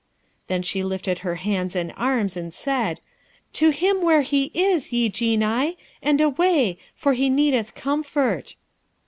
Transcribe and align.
Then 0.47 0.63
she 0.63 0.81
lifted 0.81 1.19
her 1.19 1.35
hands 1.35 1.75
and 1.75 1.93
arms, 1.95 2.35
and 2.35 2.51
said, 2.51 2.99
'To 3.53 3.69
him 3.69 4.01
where 4.01 4.23
he 4.23 4.45
is, 4.51 4.91
ye 4.91 5.09
Genii! 5.09 5.77
and 6.01 6.19
away, 6.19 6.79
for 6.95 7.13
he 7.13 7.29
needeth 7.29 7.75
comfort.' 7.75 8.55